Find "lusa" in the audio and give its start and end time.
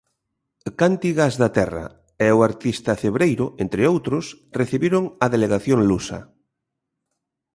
5.89-6.19